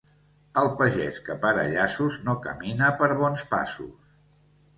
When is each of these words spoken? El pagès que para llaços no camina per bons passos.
El 0.61 0.69
pagès 0.77 1.19
que 1.27 1.35
para 1.43 1.65
llaços 1.73 2.17
no 2.29 2.35
camina 2.47 2.89
per 3.03 3.11
bons 3.21 3.45
passos. 3.53 4.19